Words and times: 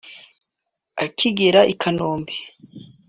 Akigera 1.03 1.61
i 1.73 1.75
Kanombe 1.81 2.33